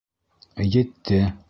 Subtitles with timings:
[0.73, 1.23] —Етте!